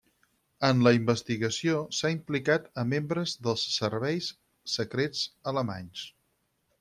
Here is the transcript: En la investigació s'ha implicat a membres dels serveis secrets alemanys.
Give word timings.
En 0.67 0.79
la 0.85 0.91
investigació 0.99 1.75
s'ha 1.97 2.11
implicat 2.15 2.65
a 2.83 2.87
membres 2.95 3.35
dels 3.49 3.67
serveis 3.75 4.31
secrets 4.77 5.23
alemanys. 5.53 6.07